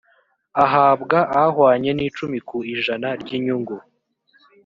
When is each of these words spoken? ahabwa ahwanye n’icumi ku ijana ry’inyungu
ahabwa 0.63 1.17
ahwanye 1.43 1.91
n’icumi 1.97 2.37
ku 2.47 2.57
ijana 2.73 3.09
ry’inyungu 3.21 3.75